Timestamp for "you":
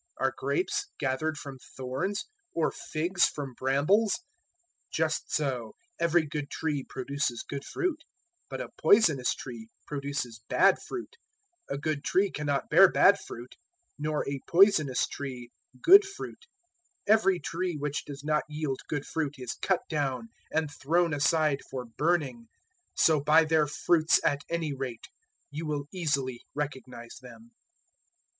25.51-25.67